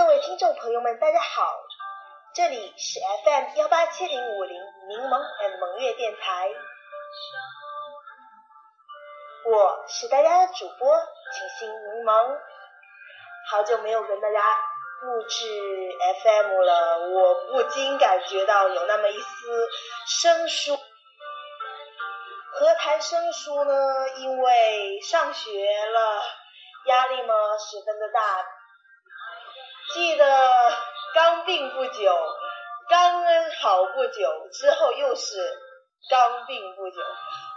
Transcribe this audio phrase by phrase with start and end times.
[0.00, 1.60] 各位听众朋友们，大家好，
[2.32, 4.58] 这里是 FM 幺八七零五零
[4.88, 6.48] 柠檬 and 萌月电台，
[9.44, 12.38] 我是大家的主播清新柠檬，
[13.50, 14.40] 好久没有跟大家
[15.02, 15.46] 录制
[16.22, 19.68] FM 了，我不禁感觉到有那么一丝
[20.06, 20.78] 生疏。
[22.52, 24.08] 何谈生疏呢？
[24.16, 25.50] 因为上学
[25.90, 26.22] 了，
[26.86, 28.46] 压力嘛十分的大。
[29.92, 30.52] 记得
[31.14, 32.14] 刚病不久，
[32.88, 33.24] 刚
[33.60, 35.60] 好不久之后又是
[36.08, 36.96] 刚病不久。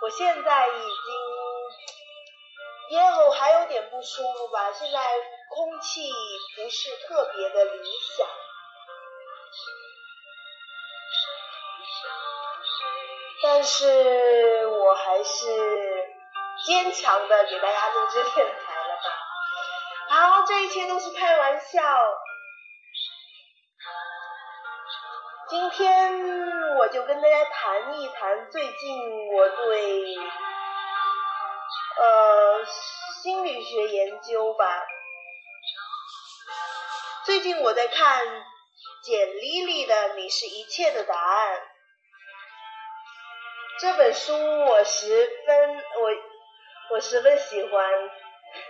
[0.01, 0.89] 我现在已经
[2.89, 4.99] 咽喉还有点不舒服吧，现在
[5.49, 6.11] 空气
[6.55, 7.83] 不是特别的理
[8.17, 8.27] 想。
[13.43, 15.45] 但是我还是
[16.65, 18.72] 坚强的给大家录制电台。
[20.13, 21.81] 好，这一切都是开玩笑。
[25.49, 30.15] 今天我就跟大家谈一谈最近我对
[31.99, 32.63] 呃
[33.23, 34.85] 心理学研究吧。
[37.25, 38.23] 最近我在看
[39.01, 41.57] 简丽丽的《你是一切的答案》。
[43.79, 46.11] 这本书我十分我
[46.91, 47.91] 我十分喜欢，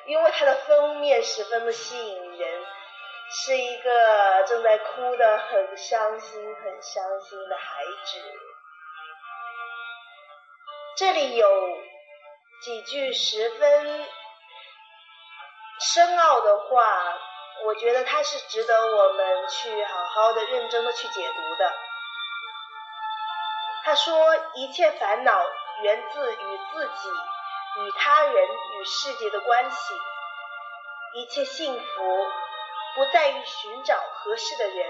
[0.05, 2.65] 因为它的封面十分的吸引人，
[3.29, 8.21] 是一个正在哭的很伤心很伤心的孩子。
[10.95, 11.77] 这里有
[12.61, 14.05] 几句十分
[15.79, 17.19] 深奥的话，
[17.65, 21.73] 我觉得它是值得我们去好好的、认真的去解读的。
[23.85, 24.15] 他说
[24.55, 25.45] ：“一切烦恼
[25.81, 27.09] 源自于自己、
[27.77, 28.47] 与他人、
[28.79, 29.93] 与世界的关系。
[31.15, 32.27] 一切幸福
[32.95, 34.87] 不在于寻找合适的人，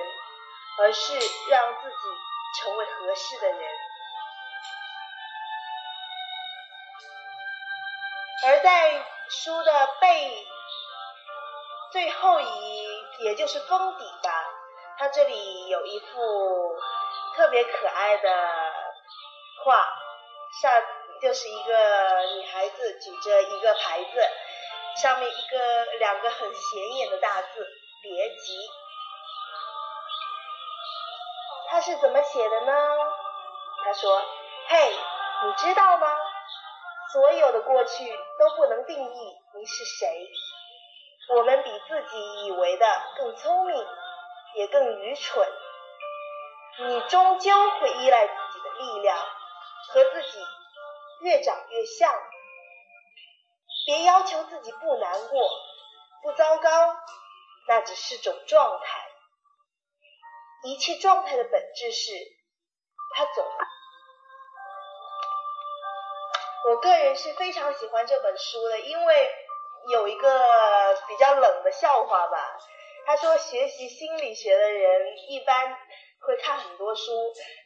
[0.79, 1.13] 而是
[1.49, 1.95] 让自己
[2.59, 3.59] 成为合适的人。”
[8.45, 10.47] 而在书的背
[11.91, 14.45] 最后一，也就是封底吧，
[14.97, 16.77] 它这里有一幅
[17.35, 18.73] 特别可爱的。
[19.63, 19.75] 画
[20.61, 20.83] 上
[21.21, 21.73] 就是一个
[22.35, 24.29] 女孩子举着一个牌子，
[25.01, 27.65] 上面一个两个很显眼的大字
[28.03, 28.57] “别急”。
[31.69, 32.73] 他是怎么写的呢？
[33.85, 34.21] 他说
[34.67, 34.91] ：“嘿，
[35.45, 36.07] 你知道吗？
[37.13, 38.05] 所有的过去
[38.37, 40.29] 都不能定义你是谁。
[41.35, 42.85] 我们比自己以为的
[43.17, 43.87] 更聪明，
[44.55, 45.47] 也更愚蠢。
[46.79, 49.17] 你终究会依赖自己的力量。”
[49.85, 50.39] 和自己
[51.23, 52.13] 越长越像，
[53.85, 55.49] 别要求自己不难过、
[56.21, 56.97] 不糟糕，
[57.69, 58.99] 那只是种状态。
[60.65, 62.11] 一切状态的本质是，
[63.15, 63.45] 它总。
[66.65, 69.31] 我个人是非常喜欢这本书的，因为
[69.91, 72.57] 有一个比较冷的笑话吧。
[73.05, 75.77] 他说，学习心理学的人一般。
[76.25, 77.11] 会看很多书，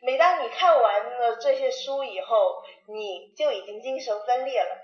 [0.01, 4.75] 每当你看完了这些书以后，你就已经精神分裂了。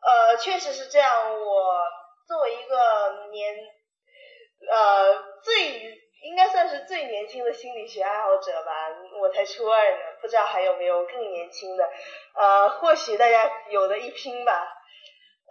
[0.00, 1.40] 呃，确实是这样。
[1.40, 1.82] 我
[2.26, 3.54] 作为一个年，
[4.72, 8.72] 呃，最应该算是最年轻的心理学爱好者吧，
[9.20, 11.88] 我才初二呢，不知道还有没有更年轻的，
[12.34, 14.75] 呃，或许大家有的一拼吧。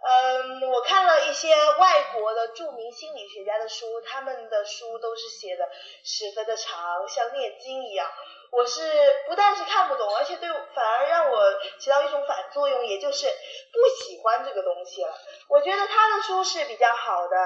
[0.08, 5.68] 嗯，我看了一些外国的著名心理学家的书，他们的书都是写的
[6.04, 8.08] 十分的长，像念经一样。
[8.52, 8.80] 我是
[9.26, 15.12] 不但是看不懂，而且对反而让我起到一种反作用，也就是不喜欢这个东西了。
[15.48, 17.36] 我觉得他的书是比较好的，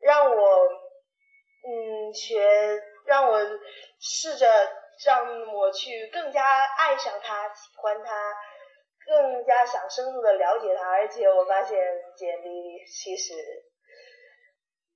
[0.00, 0.68] 让我
[1.64, 3.40] 嗯学，让我
[3.98, 4.46] 试着
[5.06, 6.44] 让我去更加
[6.76, 8.34] 爱上他，喜欢他。
[9.08, 11.78] 更加想深入的了解他，而且我发现
[12.14, 13.32] 简历其实，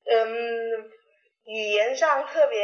[0.05, 0.91] 嗯，
[1.45, 2.61] 语言上特别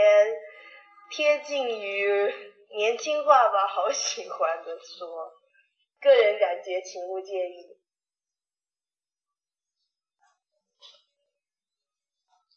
[1.10, 2.34] 贴近于
[2.76, 5.32] 年轻化吧，好喜欢的说，
[6.02, 7.78] 个人感觉请勿介意。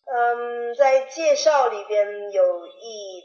[0.04, 3.24] 嗯，在介绍里边有一，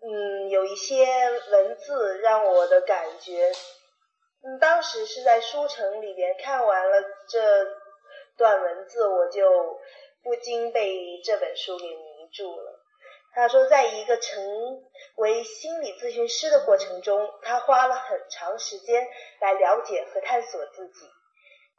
[0.00, 1.04] 嗯，有一些
[1.50, 3.52] 文字让我的感觉。
[4.44, 7.64] 嗯，当时是在书城里边看完了这
[8.36, 9.80] 段文字，我就
[10.22, 12.80] 不禁被这本书给迷住了。
[13.34, 14.44] 他说，在一个成
[15.16, 19.06] 为心理咨询师的过程中，他花了很长时间
[19.40, 21.06] 来了解和探索自己，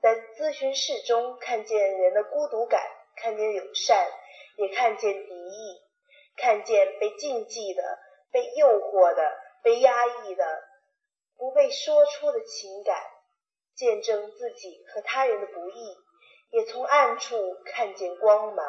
[0.01, 2.81] 在咨询室中看见人的孤独感，
[3.17, 4.07] 看见友善，
[4.57, 5.81] 也看见敌意，
[6.37, 7.99] 看见被禁忌的、
[8.31, 9.93] 被诱惑的、被压
[10.23, 10.63] 抑的、
[11.43, 13.03] 不被说出的情感，
[13.75, 15.97] 见证自己和他人的不易，
[16.51, 17.35] 也从暗处
[17.65, 18.65] 看见光芒。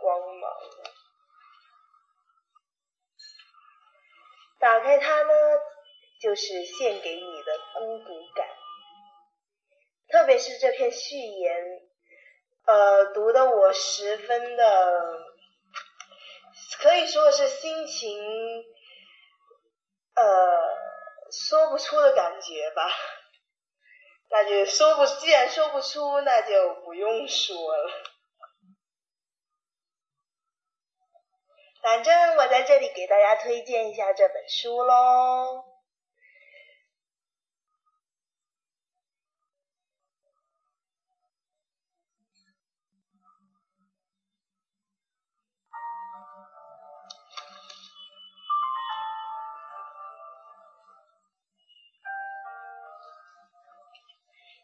[0.00, 0.50] 光芒，
[4.58, 5.32] 打开它呢，
[6.20, 8.48] 就是献给你的孤独感。
[10.08, 11.54] 特别是这篇序言，
[12.64, 15.26] 呃，读的我十分的，
[16.82, 18.18] 可以说是心情，
[20.16, 20.89] 呃，
[21.32, 22.82] 说不出的感觉吧。
[24.30, 27.90] 那就说不，既然说不出，那就不用说了。
[31.82, 35.69] 反正我在这里给大家推荐一下这本书喽。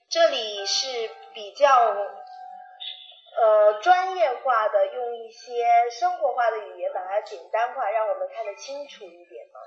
[0.08, 1.94] 这里是比较。
[3.38, 9.60] 呃，专业化的用一些生活化的语言把它简单化，让我们看得清楚一点嘛。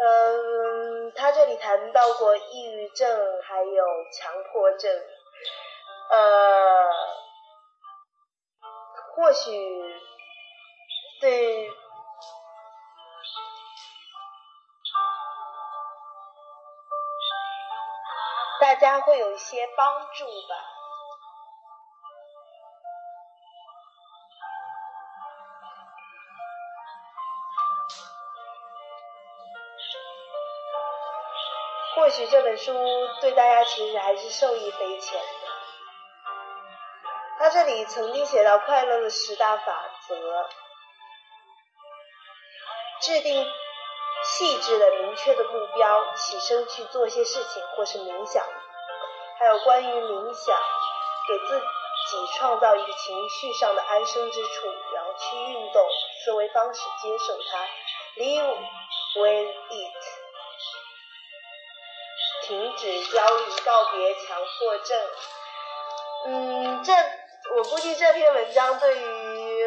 [0.00, 4.92] 嗯，他这里谈到过抑郁症，还有强迫症。
[6.12, 6.88] 呃，
[9.16, 9.50] 或许
[11.20, 11.68] 对
[18.60, 20.54] 大家会有一些帮助吧。
[31.94, 32.72] 或许这本书
[33.20, 35.48] 对大家其实还是受益匪浅的。
[37.38, 40.48] 他这里曾经写到快乐的十大法则，
[43.00, 43.46] 制定
[44.28, 48.44] 细致的、明确的目标，起身去做些事情，或是冥想。
[49.38, 50.56] 还有关于冥想，
[51.28, 55.86] 给自己创造一个情绪上的安身之处，然后去运动，
[56.24, 57.66] 思维方式接受它
[58.16, 58.56] ，live
[59.16, 59.94] with it。
[62.42, 64.98] 停止焦虑，告别强迫症。
[66.26, 66.92] 嗯，这
[67.56, 69.64] 我估计这篇文章对于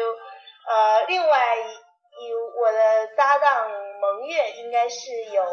[0.68, 3.70] 呃另外一我的搭档
[4.02, 5.46] 蒙月应该是有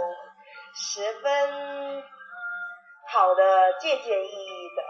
[0.73, 2.03] 十分
[3.07, 4.83] 好的借鉴意义的。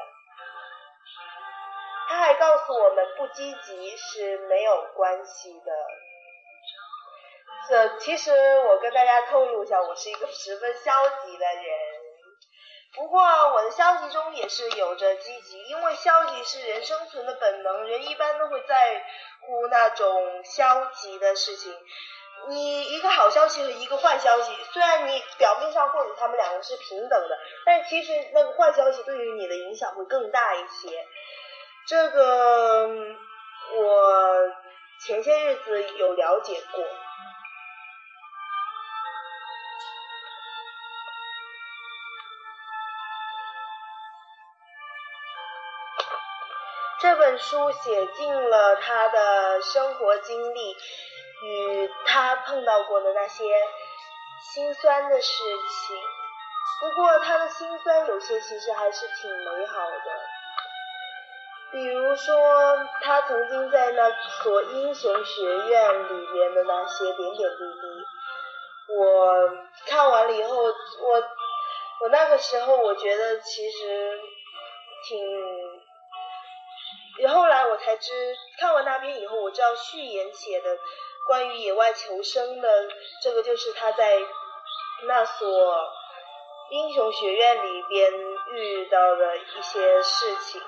[2.07, 5.71] 他还告诉我们，不积极是没有关系的。
[7.67, 10.91] 这其实我跟大家透露一下，我是一个十分消
[11.25, 11.65] 极的人。
[12.95, 19.05] 不过我的消极中也是有着积极，因为消极是人生存的本能，人一般都会在
[19.41, 21.77] 乎那种消极的事情。
[22.47, 31.05] 你一个好消息和一个坏消息，虽然你表面上或者他们两个是平等的，但其实那个坏消息对于你的影响会更大一些。
[31.87, 32.87] 这个
[33.75, 34.51] 我
[35.05, 36.83] 前些日子有了解过。
[47.01, 50.75] 这本书写尽了他的生活经历
[51.43, 53.43] 与他碰到过的那些
[54.53, 55.43] 心酸的事
[55.87, 55.97] 情。
[56.81, 59.99] 不过他的心酸有些其实还是挺美好的，
[61.71, 64.09] 比如说他曾经在那
[64.43, 68.95] 所英雄学院里面的那些点点滴滴。
[68.95, 69.33] 我
[69.87, 71.23] 看完了以后，我
[72.01, 74.19] 我那个时候我觉得其实
[75.07, 75.19] 挺。
[77.27, 80.77] 后来我才知，看完那篇以后，我知道序言写的
[81.29, 82.87] 关于野外求生的
[83.21, 84.19] 这个，就是他在
[85.07, 85.93] 那所
[86.71, 88.11] 英雄学院里边
[88.55, 90.59] 遇到的一些事情。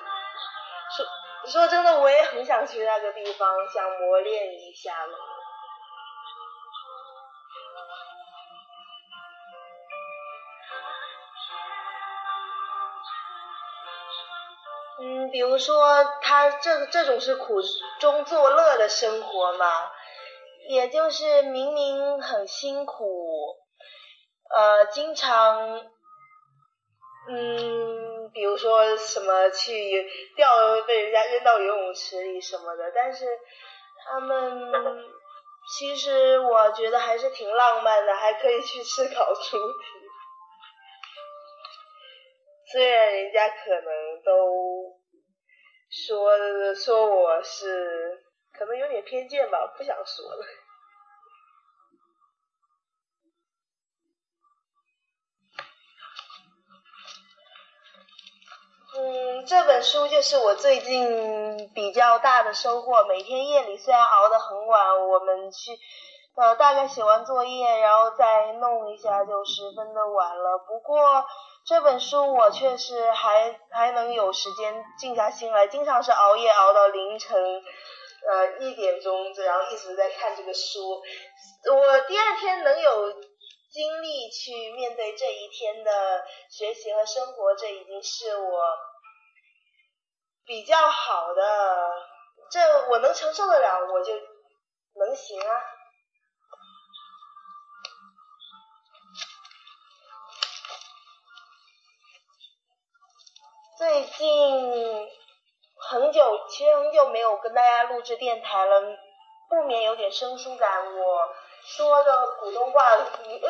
[0.96, 5.18] 说说真的，我也很想去那个地方，想磨练一下了。
[15.00, 17.60] 嗯，比如说他这这种是苦
[18.00, 19.92] 中作乐的生活嘛，
[20.70, 23.58] 也就是明明很辛苦，
[24.50, 25.82] 呃，经常，
[27.30, 30.48] 嗯，比如说什么去钓
[30.88, 33.26] 被人家扔到游泳池里什么的，但是
[34.06, 35.04] 他们
[35.78, 39.84] 其实我觉得还是挺浪漫的，还可以去吃烤猪蹄，
[42.72, 45.02] 虽然人家可能都。
[45.94, 46.32] 说
[46.74, 48.24] 说我是
[49.02, 50.46] 偏见吧，不想说了。
[58.94, 63.06] 嗯，这本书就是我最近比较大的收获。
[63.06, 65.72] 每天夜里虽然熬得很晚，我们去
[66.36, 70.58] 呃大概写完作业，然后再弄一下就十分的晚了。
[70.68, 71.26] 不过
[71.66, 77.64] 这本书我确实还还能有时间静下心来，经常是熬夜熬到凌晨
[78.30, 81.02] 呃一点钟，然后一直在看这个书。
[81.72, 83.12] 我第二天能有
[83.72, 88.78] 精力去面对这一天的学习和生活，这已经是我
[90.46, 91.92] 比较好的，
[92.52, 94.14] 这我能承受得了，我就
[94.96, 95.62] 能行啊。
[103.78, 105.10] 最近
[105.92, 108.82] 很久，其实很久没有跟大家录制电台了，
[109.50, 110.98] 不免有点生疏感。
[110.98, 111.30] 我。
[111.64, 112.82] 说的普通话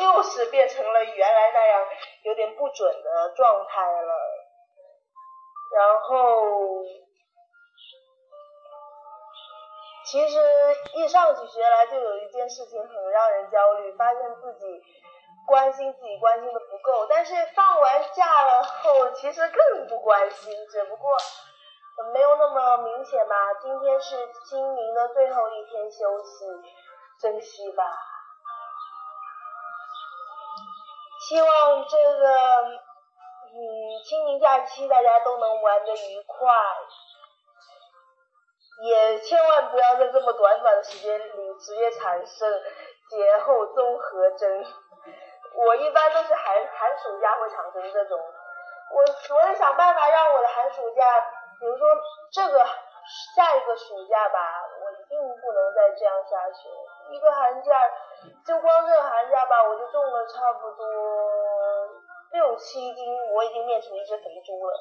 [0.01, 1.87] 又是变成了原来那样
[2.23, 4.13] 有点不准的状态了，
[5.73, 6.83] 然后
[10.03, 10.41] 其实
[10.93, 14.83] 一上起学来就有一件事情很让人焦虑，发现自己
[15.47, 21.15] 关心自己关心的不够，但是放完假了后其实更不关心，只不过
[22.13, 23.35] 没有那么明显吧。
[23.61, 24.15] 今天是
[24.45, 26.45] 清明的最后一天休息。
[27.21, 27.83] 珍惜吧，
[31.19, 36.51] 希望这个嗯清明假期大家都能玩的愉快，
[38.81, 42.51] 也千万不要在这么短短的时间里直接产生
[43.11, 44.65] 节后综合征。
[45.53, 51.03] 我一般都是寒寒暑假会产生这种，我我得想办法让我的寒暑假，
[51.61, 51.87] 比如说
[52.33, 52.65] 这个
[53.35, 56.67] 下一个暑假吧，我一定不能再这样下去。
[57.13, 57.71] 一个寒假，
[58.43, 60.85] 就光这个寒假吧，我就重了差不多
[62.31, 64.73] 六七斤，我已经变成一只肥猪了。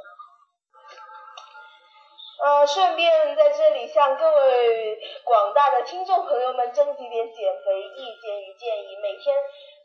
[2.43, 8.97] 呃，顺便在这里向各位广大的听众朋友们征集点减肥意见与建议。
[9.03, 9.37] 每天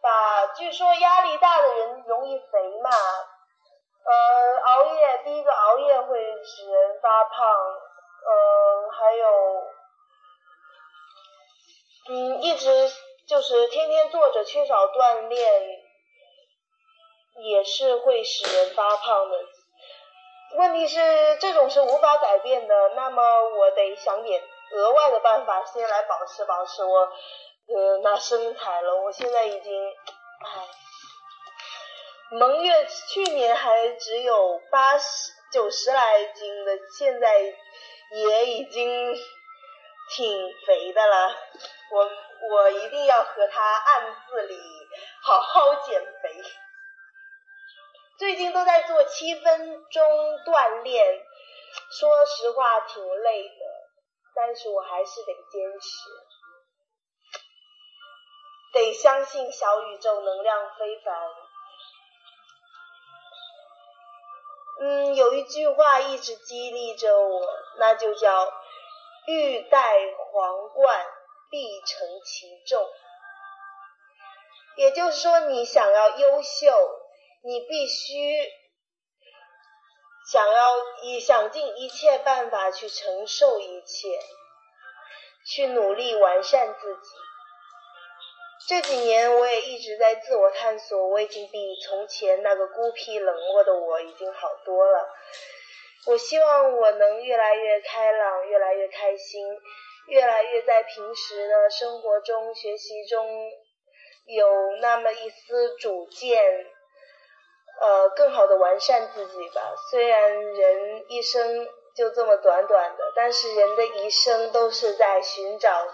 [0.01, 2.89] 把，据说压力大的人容易肥嘛，
[4.05, 9.63] 呃，熬夜，第一个熬夜会使人发胖，呃，还有。
[12.07, 12.69] 嗯，一直
[13.27, 15.81] 就是天天坐着，缺少锻炼，
[17.37, 19.39] 也是会使人发胖的。
[20.57, 28.95] 问题是这种是无法改变的，那么我得想点额外的办法，先来保持保持我呃那身材了。
[29.01, 30.67] 我现在已经，唉，
[32.31, 39.15] 蒙月去年还只有八十九十来斤的，现在也已经
[40.09, 41.37] 挺肥的了。
[41.91, 42.09] 我
[42.49, 44.59] 我一定要和他暗自里
[45.21, 46.43] 好好减肥。
[48.17, 50.03] 最近都在做七分钟
[50.45, 51.05] 锻炼，
[51.91, 53.65] 说实话挺累的，
[54.33, 55.87] 但是我还是得坚持。
[58.73, 61.44] 得相信小宇宙能量非凡。
[64.81, 67.41] 嗯，有一句话一直激励着我，
[67.77, 68.53] 那就叫
[69.27, 69.97] 欲戴
[70.31, 71.05] 皇冠。
[71.47, 72.85] 必承其重，
[74.75, 76.99] 也就是说，你想要优秀，
[77.43, 78.35] 你必须
[80.29, 80.71] 想要
[81.03, 84.19] 以想尽一切办法去承受一切，
[85.47, 87.09] 去努力完善自己。
[88.67, 95.07] 这几年我也一直在自我探索，我已经比从前那个孤僻冷漠的我已经好多了。
[96.07, 99.45] 我希望我能越来越开朗，越来越开心。
[100.07, 103.49] 越来越在平时的生活中、学习中
[104.27, 106.39] 有那么一丝主见，
[107.81, 109.73] 呃，更好的完善自己吧。
[109.89, 115.87] 虽然人一生就这么短短的，但是人的一生都是在寻找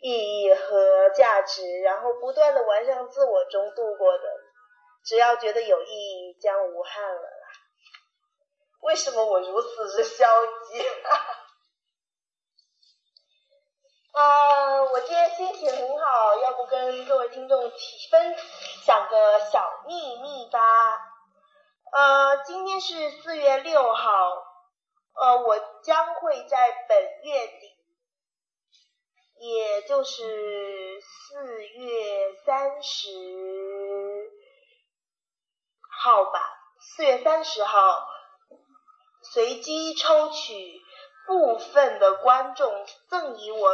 [0.00, 4.24] 意义和价值，然后不断的完善自我中度过的。
[5.04, 7.48] 只要觉得有意义，将无憾了啦。
[8.80, 10.26] 为什么我如此之消
[10.68, 10.80] 极？
[14.12, 18.36] 啊， 我今天心情很好，要不跟各位听众提分
[18.84, 20.60] 享个小秘密吧。
[21.90, 24.30] 呃，今天是四月六号，
[25.14, 27.77] 呃，我将会在本月底，
[29.40, 33.08] 也就是四月三十
[36.02, 36.40] 号吧，
[36.80, 38.06] 四月三十号，
[39.22, 40.82] 随机抽取。
[41.28, 43.68] 部分的观众赠予我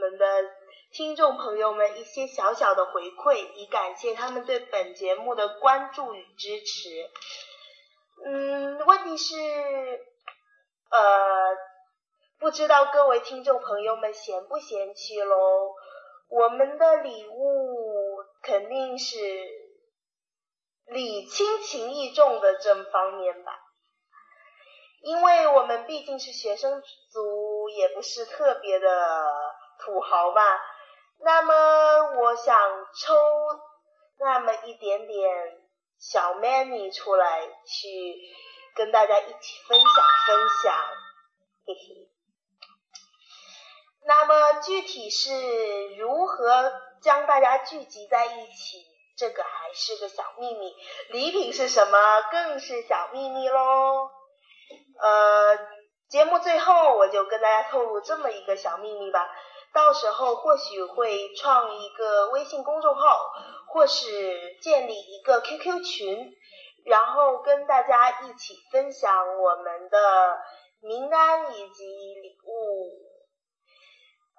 [0.00, 0.26] 们的
[0.90, 7.10] 听众朋友们一些小小的回馈，以感谢他们对本节目的关注与支持。
[8.24, 9.36] 嗯，问题是，
[10.90, 11.54] 呃，
[12.44, 15.74] 不知道各位听众朋友们嫌不嫌弃喽？
[16.28, 19.16] 我们的礼物肯定是
[20.84, 23.58] 礼轻情意重的这方面吧。
[25.00, 29.24] 因为我们毕竟是学生族，也不是特别的
[29.78, 30.42] 土豪嘛。
[31.20, 32.60] 那么我想
[33.00, 33.14] 抽
[34.18, 35.30] 那么一点点
[35.98, 37.88] 小 money 出来，去
[38.76, 40.74] 跟大家一起分享分享，
[41.64, 42.13] 嘿嘿。
[44.06, 48.84] 那么具体是如何将大家聚集在一起，
[49.16, 50.74] 这个还是个小秘密。
[51.10, 54.10] 礼品是什么，更是小秘密喽。
[55.00, 55.58] 呃，
[56.08, 59.28] 节目最后我就跟大家透露这么一个小秘密吧，
[59.72, 63.32] 到时候或许会创一个微信公众号，
[63.68, 66.32] 或是建立一个 QQ 群，
[66.84, 70.38] 然后跟大家一起分享我们的
[70.80, 73.13] 名单以及礼物，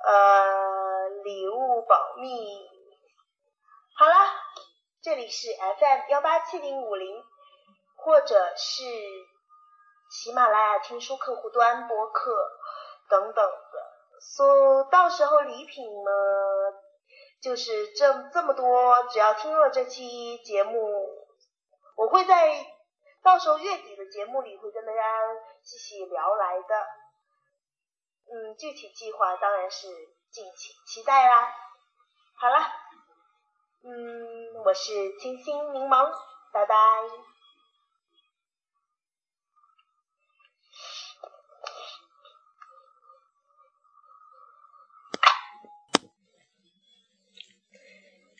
[0.03, 2.67] 呃，礼物保密。
[3.97, 4.15] 好了，
[5.01, 7.23] 这里是 FM 幺八七零五零，
[7.95, 8.83] 或者是。
[10.07, 12.31] 喜马拉雅听书客户端播客
[13.09, 16.11] 等等的，所到时候礼品呢，
[17.41, 20.77] 就是这这么多，只要听了这期节目，
[21.97, 22.65] 我会在
[23.23, 25.01] 到时候月底的节目里会跟大家
[25.63, 26.87] 细细聊来的。
[28.57, 29.87] 具体计划当然是
[30.31, 31.47] 敬请期待啦。
[32.35, 32.55] 好了，
[33.83, 36.11] 嗯，我是清新柠檬，
[36.51, 36.75] 拜拜。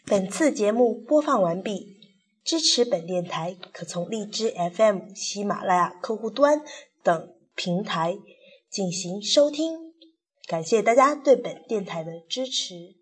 [0.07, 1.99] 本次节目播放完毕，
[2.43, 6.61] 支持本电台可从荔枝 FM、喜马拉雅客户端
[7.01, 8.15] 等平台
[8.69, 9.84] 进行收听。
[10.47, 12.95] 感谢大家对本电台的支持。